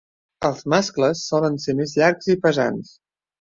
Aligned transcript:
Els 0.47 0.63
mascles 0.73 1.21
solen 1.33 1.59
ser 1.67 1.75
més 1.81 1.93
llargs 2.01 2.31
i 2.37 2.39
pesants. 2.47 2.97